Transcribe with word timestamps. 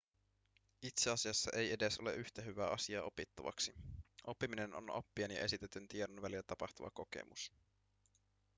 itse 0.81 1.09
asiassa 1.09 1.51
ei 1.53 1.71
edes 1.73 1.99
ole 1.99 2.13
yhtä 2.15 2.41
hyvää 2.41 2.69
asiaa 2.69 3.03
opittavaksi 3.03 3.73
oppiminen 4.27 4.73
on 4.75 4.89
oppijan 4.91 5.31
ja 5.31 5.41
esitetyn 5.41 5.87
tiedon 5.87 6.21
välillä 6.21 6.43
tapahtuva 6.47 6.91
kokemus 6.91 7.51